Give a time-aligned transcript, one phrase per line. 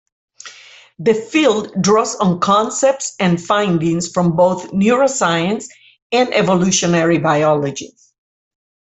[0.97, 5.67] The field draws on concepts and findings from both neuroscience
[6.11, 7.91] and evolutionary biology.